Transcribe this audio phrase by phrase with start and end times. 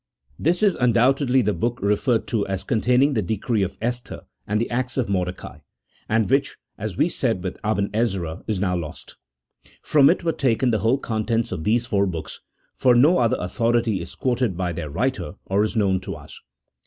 [0.39, 4.67] This is undoubtedly the book referred to as containing the decree of Esther and the
[4.71, 5.59] acts of Mordecai;
[6.09, 9.17] and which, as we said with Aben Ezra, is now lost.
[9.83, 12.41] From it were taken the whole contents of these four books,
[12.73, 16.41] for no other authority is quoted by their writer, or is known to us.